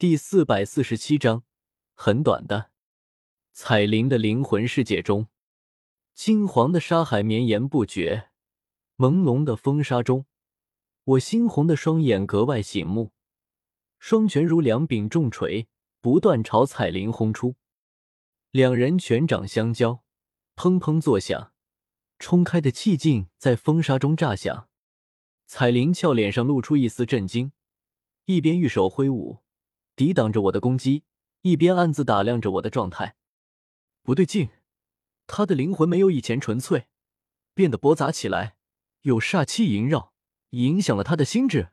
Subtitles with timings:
[0.00, 1.44] 第四百四十七章，
[1.92, 2.70] 很短的。
[3.52, 5.28] 彩铃的灵魂世界中，
[6.14, 8.30] 金黄的沙海绵延不绝，
[8.96, 10.24] 朦胧的风沙中，
[11.04, 13.12] 我猩红的双眼格外醒目，
[13.98, 15.68] 双拳如两柄重锤，
[16.00, 17.56] 不断朝彩铃轰出。
[18.52, 20.02] 两人拳掌相交，
[20.56, 21.52] 砰砰作响，
[22.18, 24.70] 冲开的气劲在风沙中炸响。
[25.44, 27.52] 彩铃俏脸上露出一丝震惊，
[28.24, 29.40] 一边玉手挥舞。
[30.00, 31.04] 抵挡着我的攻击，
[31.42, 33.16] 一边暗自打量着我的状态。
[34.02, 34.48] 不对劲，
[35.26, 36.86] 他的灵魂没有以前纯粹，
[37.52, 38.56] 变得驳杂起来，
[39.02, 40.14] 有煞气萦绕，
[40.52, 41.72] 影响了他的心智。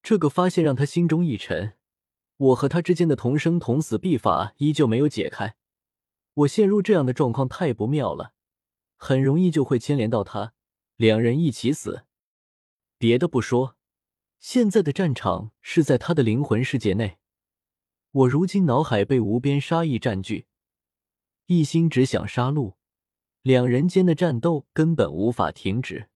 [0.00, 1.76] 这个发现让他心中一沉。
[2.36, 5.56] 我和他之间的同生同死秘法依旧没有解开，
[6.34, 8.34] 我陷入这样的状况太不妙了，
[8.96, 10.54] 很容易就会牵连到他，
[10.94, 12.04] 两人一起死。
[12.96, 13.76] 别的不说。
[14.42, 17.16] 现在的战场是在他的灵魂世界内，
[18.10, 20.48] 我如今脑海被无边杀意占据，
[21.46, 22.74] 一心只想杀戮，
[23.42, 26.08] 两人间的战斗根本无法停止。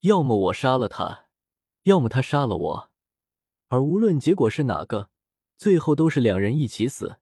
[0.00, 1.26] 要么我杀了他，
[1.82, 2.90] 要么他杀了我，
[3.68, 5.10] 而无论结果是哪个，
[5.58, 7.18] 最后都是两人一起死。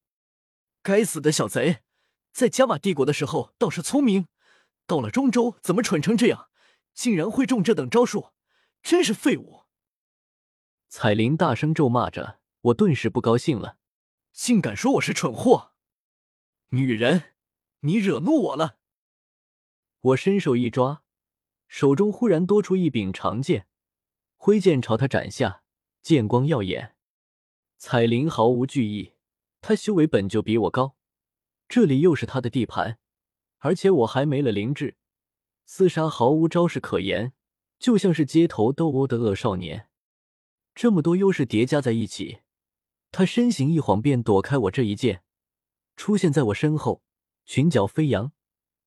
[0.80, 1.80] 该死的小贼，
[2.33, 4.28] 在加玛帝国的时候倒是聪明，
[4.86, 6.50] 到了中州怎么蠢成这样，
[6.94, 8.28] 竟然会中这等招数，
[8.80, 9.64] 真是废物！
[10.92, 13.78] 彩铃大声咒骂着，我顿时不高兴了，
[14.33, 15.70] 竟敢说我是蠢货！
[16.70, 17.34] 女人，
[17.83, 18.78] 你惹怒我了！
[20.00, 21.05] 我伸手一抓，
[21.68, 23.68] 手中忽然多出一柄长剑，
[24.34, 25.62] 挥剑朝他斩下，
[26.02, 26.96] 剑光耀眼。
[27.78, 29.12] 彩铃毫无惧意，
[29.61, 30.96] 她修为本就比我高，
[31.68, 32.98] 这里又是她的地盘，
[33.58, 34.96] 而且我还没了灵智，
[35.68, 37.33] 厮杀毫无招式可言，
[37.78, 39.86] 就像是街头斗殴的恶少年。
[40.81, 42.41] 这么多优势叠加在一起，
[43.12, 45.23] 他身形一晃便躲开我这一剑，
[45.95, 47.03] 出现在我身后，
[47.45, 48.33] 裙角飞扬，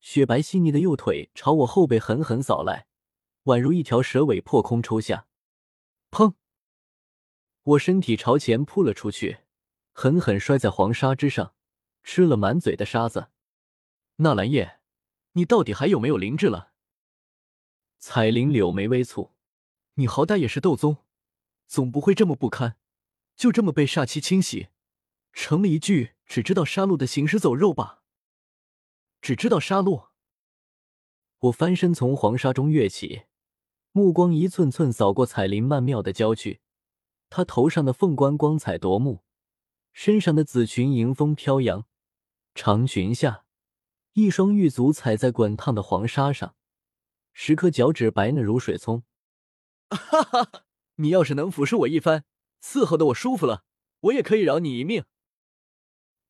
[0.00, 2.88] 雪白细腻的右腿朝我后背狠狠扫来，
[3.44, 5.28] 宛如一条蛇尾破空抽下。
[6.10, 6.34] 砰！
[7.62, 9.42] 我身体朝前扑了出去，
[9.92, 11.54] 狠狠摔在黄沙之上，
[12.02, 13.28] 吃了满嘴的沙子。
[14.16, 14.80] 纳兰叶，
[15.34, 16.72] 你到底还有没有灵智了？
[18.00, 19.30] 彩铃柳眉微蹙，
[19.94, 21.03] 你好歹也是斗宗。
[21.74, 22.76] 总不会这么不堪，
[23.34, 24.68] 就这么被煞气侵袭，
[25.32, 28.04] 成了一具只知道杀戮的行尸走肉吧？
[29.20, 30.10] 只知道杀戮。
[31.40, 33.24] 我翻身从黄沙中跃起，
[33.90, 36.60] 目光一寸寸扫过彩铃曼妙的娇躯，
[37.28, 39.24] 她头上的凤冠光彩夺目，
[39.92, 41.86] 身上的紫裙迎风飘扬，
[42.54, 43.46] 长裙下
[44.12, 46.54] 一双玉足踩在滚烫的黄沙上，
[47.32, 49.02] 十颗脚趾白嫩如水葱。
[49.90, 50.66] 哈哈。
[50.96, 52.24] 你要是能俯视我一番，
[52.62, 53.64] 伺候的我舒服了，
[54.00, 55.04] 我也可以饶你一命。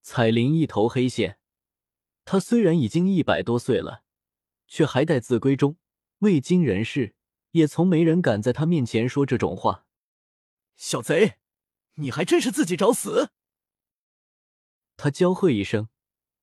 [0.01, 1.39] 彩铃一头黑线，
[2.25, 4.05] 她虽然已经一百多岁了，
[4.67, 5.77] 却还待字闺中，
[6.19, 7.15] 未经人事，
[7.53, 9.87] 也从没人敢在她面前说这种话。
[10.77, 11.39] 小贼，
[11.95, 13.31] 你还真是自己找死！
[14.97, 15.89] 他娇喝一声，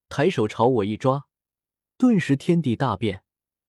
[0.09, 1.27] 抬手朝我一抓，
[1.97, 3.23] 顿时天地大变，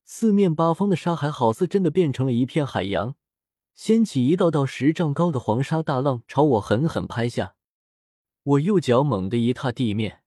[0.04, 3.16] 四面八方的沙海好似真的变成了一片海洋。
[3.74, 7.56] 掀起一道道十丈高的黄沙大浪，朝我狠狠拍下。
[8.42, 10.22] 我右脚猛地一踏地面，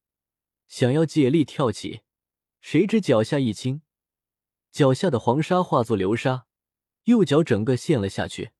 [0.67, 2.01] 想要借力跳起，
[2.61, 3.81] 谁知脚下一轻，
[4.71, 6.47] 脚下的黄沙化作流沙，
[7.03, 8.51] 右脚整个陷了下去。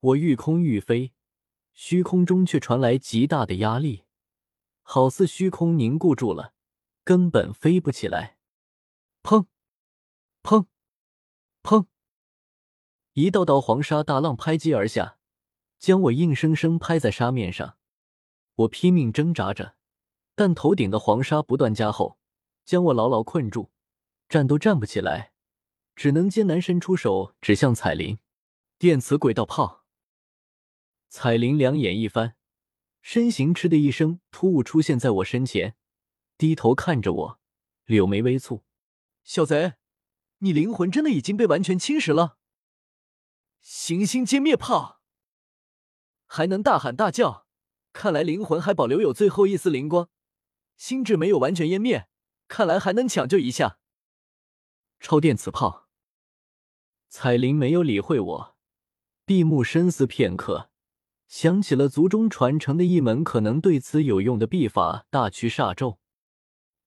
[0.00, 1.12] 我欲空欲飞，
[1.72, 4.04] 虚空中却传来极大的压力，
[4.82, 6.52] 好似虚空凝固住了，
[7.02, 8.36] 根本飞不起来。
[9.22, 9.46] 砰！
[10.42, 10.66] 砰！
[11.62, 11.86] 砰！
[13.16, 15.16] 一道道黄沙大浪拍击而下，
[15.78, 17.78] 将我硬生生拍在沙面上。
[18.56, 19.74] 我拼命挣扎着，
[20.34, 22.18] 但头顶的黄沙不断加厚，
[22.66, 23.70] 将我牢牢困住，
[24.28, 25.32] 站都站不起来，
[25.94, 28.18] 只能艰难伸出手指向彩铃。
[28.78, 29.86] 电磁轨道炮。
[31.08, 32.36] 彩铃两眼一翻，
[33.00, 35.74] 身形嗤的一声突兀出现在我身前，
[36.36, 37.40] 低头看着我，
[37.86, 38.60] 柳眉微蹙
[39.24, 39.76] ：“小贼，
[40.40, 42.36] 你灵魂真的已经被完全侵蚀了？”
[43.68, 45.00] 行星歼灭炮
[46.24, 47.48] 还能大喊大叫，
[47.92, 50.08] 看来灵魂还保留有最后一丝灵光，
[50.76, 52.08] 心智没有完全湮灭，
[52.46, 53.80] 看来还能抢救一下。
[55.00, 55.88] 超电磁炮，
[57.08, 58.56] 彩铃没有理会我，
[59.24, 60.70] 闭目深思片刻，
[61.26, 65.98] 想起了族中传承的一门可能对此有用的秘法——大驱煞咒。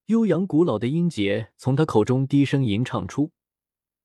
[0.06, 3.32] 悠扬古老的音节从他口中低声吟唱出。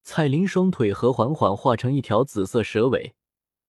[0.06, 3.16] 彩铃双腿和缓缓化成一条紫色蛇尾，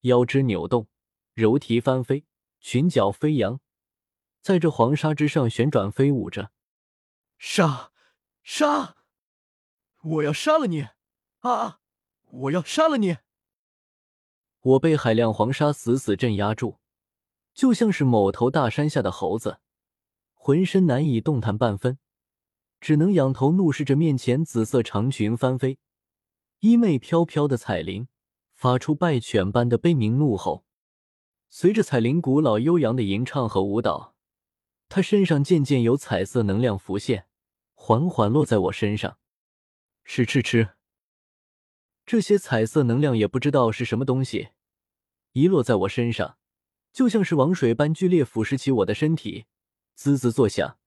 [0.03, 0.87] 腰肢扭动，
[1.33, 2.27] 柔蹄翻飞，
[2.61, 3.59] 裙角飞扬，
[4.43, 6.51] 在这黄沙之上旋转飞舞着。
[7.39, 7.91] 杀！
[8.43, 8.97] 杀！
[10.03, 10.89] 我要杀了你！
[11.39, 11.81] 啊！
[12.27, 13.17] 我要杀了你！
[14.61, 16.77] 我被海量黄沙死死镇压住，
[17.55, 19.61] 就像是某头大山下的猴子，
[20.35, 21.99] 浑身难以动弹半分，
[22.79, 25.79] 只能仰头怒视着面前紫色长裙翻飞、
[26.61, 28.09] 衣袂飘飘的彩铃，
[28.55, 30.65] 发出败犬般的悲鸣怒吼。
[31.49, 34.15] 随着彩铃古老悠扬的吟唱和舞蹈，
[34.89, 37.27] 她身上渐渐有彩色能量浮现，
[37.75, 39.19] 缓缓落在我身上。
[40.05, 40.71] 吃吃吃！
[42.05, 44.49] 这些彩色能量也不知道是什么东西，
[45.33, 46.39] 一落在我身上，
[46.93, 49.47] 就像是王水般剧烈腐蚀起我的身体，
[49.95, 50.79] 滋滋作响，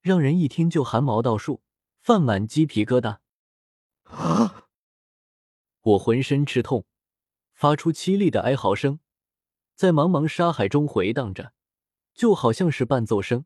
[0.00, 1.62] 让人一听就汗毛倒竖，
[2.00, 3.21] 泛满鸡皮疙瘩。
[5.82, 6.86] 我浑身吃痛，
[7.52, 9.00] 发出凄厉的哀嚎声，
[9.74, 11.52] 在茫茫沙海中回荡着，
[12.14, 13.44] 就好像是伴奏声。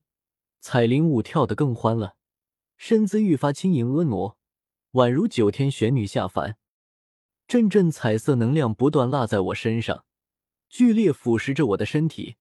[0.61, 2.17] 彩铃舞跳得更欢了，
[2.77, 4.37] 身姿愈发轻盈婀娜，
[4.93, 6.59] 宛如九天玄女下凡。
[7.47, 10.05] 阵阵彩色能量不断落在我身上，
[10.69, 12.37] 剧烈腐蚀着我的身体。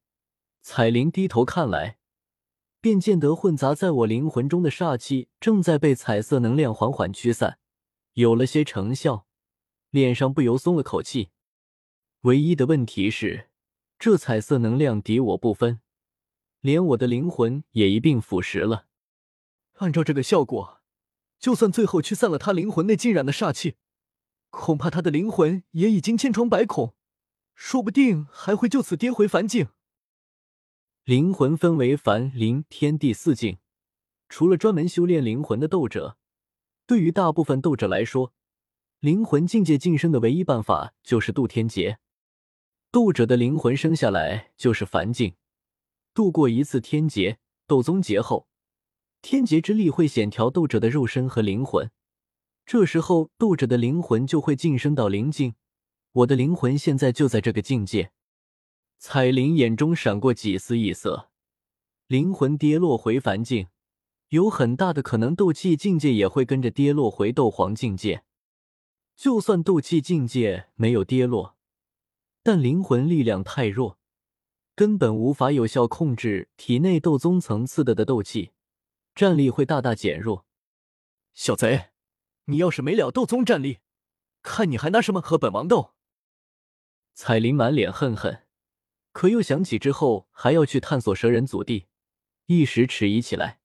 [0.62, 2.00] 彩铃低头看来，
[2.82, 7.60] 便见得混杂在我灵魂中的煞气正在被彩色能量缓缓驱散，
[8.14, 9.25] 有了些成效，
[9.96, 11.30] 脸上不由松了口气。
[12.24, 13.50] 唯一的问题是，
[13.98, 15.80] 这彩色能量敌我不分，
[16.60, 18.88] 连我的灵魂也一并腐蚀了。
[19.76, 20.82] 按照这个效果，
[21.40, 23.76] 就算最后驱散了他灵魂内浸染的煞气。
[24.50, 26.94] 恐怕他的灵魂也已经千疮百孔，
[27.54, 29.70] 说不定还会就此跌回凡境。
[31.06, 33.60] 灵魂分为凡、灵、天地四境，
[34.28, 36.18] 除了专门修炼灵魂的斗者，
[36.86, 38.34] 对于大部分斗者来说，
[39.00, 42.00] 灵魂境界晋升的唯一办法就是渡天劫。
[42.92, 45.36] 斗者的灵魂生下来就是凡境，
[46.14, 47.38] 度过一次天劫、
[47.68, 48.48] 斗宗劫后，
[49.22, 51.92] 天劫之力会显调斗者的肉身和灵魂。
[52.66, 55.56] 这时候，斗者的灵魂就会晋升到灵境。
[56.14, 58.12] 我的灵魂现在就在这个境界。
[58.98, 61.30] 彩铃眼中闪过几丝异色，
[62.08, 63.68] 灵魂跌落回凡境，
[64.30, 68.24] 有很大的可能斗气境界也会跟着跌落回斗皇境界。
[69.16, 71.58] 就算斗气境界没有跌落，
[72.44, 73.98] 但灵魂力量太弱，
[74.76, 78.52] 根本无法有效控制体内斗宗层次的的斗气，
[79.16, 80.46] 战力会大大减弱。
[81.34, 81.92] 小贼！
[82.46, 83.80] 你要是没了斗宗战力，
[84.44, 85.96] 看你还拿什么和本王斗？
[87.14, 88.44] 彩铃满脸恨恨，
[89.14, 91.88] 可又想起之后还要去探索蛇人祖地，
[92.46, 93.62] 一时迟疑起来。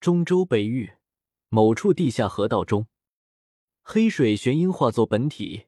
[0.00, 0.94] 中州北域
[1.48, 2.88] 某处地下河道中，
[3.82, 5.66] 黑水玄鹰化作本体，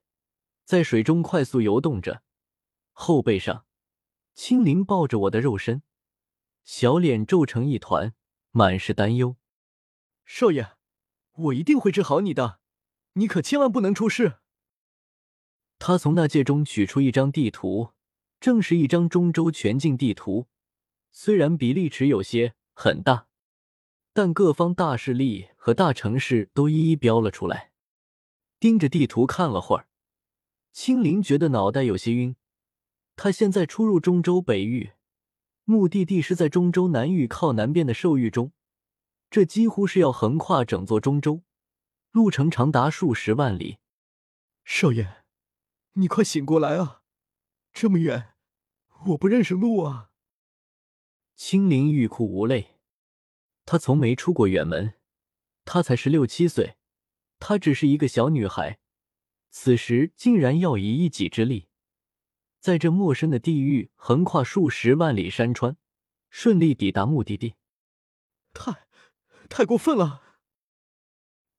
[0.65, 2.23] 在水中快速游动着，
[2.93, 3.67] 后背上
[4.35, 5.83] 青灵抱着我的肉身，
[6.65, 8.15] 小脸皱成一团，
[8.51, 9.37] 满是担忧。
[10.25, 10.73] 少爷。
[11.35, 12.61] 我一定会治好你的，
[13.15, 14.35] 你可千万不能出事。
[15.79, 17.93] 他从那戒中取出一张地图，
[18.39, 20.47] 正是一张中州全境地图。
[21.11, 23.29] 虽然比例尺有些很大，
[24.13, 27.72] 但各方大势力和大城市都一一标了出来。
[28.63, 29.89] 盯着地图看了会儿，
[30.71, 32.37] 青灵觉得脑袋有些晕。
[33.17, 34.93] 他现在出入中州北域，
[35.65, 38.53] 目的地是在中州南域靠南边的兽域中。
[39.29, 41.43] 这几乎是要横跨整座中州，
[42.13, 43.79] 路程长达数十万里。
[44.65, 45.25] 少爷，
[45.95, 47.03] 你快醒过来啊！
[47.73, 48.35] 这么远，
[49.07, 50.13] 我不认识路啊！
[51.35, 52.79] 青灵欲哭无泪。
[53.65, 54.95] 他从没出过远门，
[55.65, 56.77] 他才十六七岁，
[57.45, 58.79] 她只是一个小女孩，
[59.51, 61.67] 此时竟然要以一己之力，
[62.61, 65.77] 在这陌生的地域横跨数十万里山川，
[66.31, 67.57] 顺利抵达目的地。
[68.55, 68.87] 太……
[69.49, 70.23] 太过分了！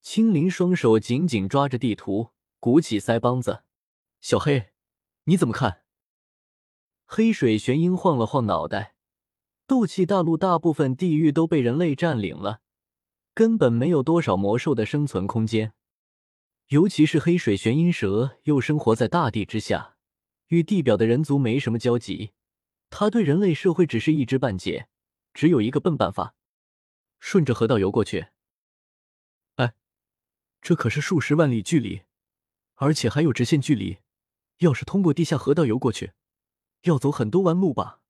[0.02, 2.30] 青灵双手紧紧抓着地图，
[2.62, 3.66] 鼓起腮帮子。
[4.22, 4.70] 小黑，
[5.26, 5.82] 你怎么看？
[7.04, 8.96] 黑水玄鹰晃了晃脑袋。
[9.68, 12.62] 斗气大陆大部分地域都被人类占领了，
[13.34, 15.74] 根本没有多少魔兽的生存空间。
[16.68, 19.96] 尤其是黑水玄阴蛇，又生活在大地之下，
[20.48, 22.32] 与地表的人族没什么交集。
[22.90, 24.88] 它对人类社会只是一知半解，
[25.34, 26.36] 只有一个笨办法。
[27.20, 28.28] 顺着河道游过去。
[29.56, 29.74] 哎，
[30.62, 32.04] 这可是数十万里距离，
[32.76, 33.98] 而且还有直线距离。
[34.60, 36.12] 要是通过地下河道游过去，
[36.84, 38.02] 要走很多弯路吧？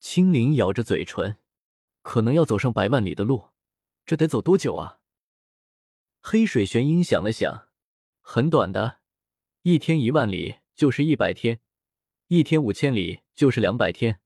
[0.00, 1.38] 青灵咬着嘴唇，
[2.02, 3.49] 可能要走上百万里的路，
[4.10, 4.98] 这得走多久啊？
[6.20, 7.68] 黑水玄鹰想了想，
[8.20, 8.98] 很短的，
[9.62, 11.60] 一天一万里就是一百天，
[12.26, 13.40] 一天五千里就。
[13.40, 14.20] 就是两百天。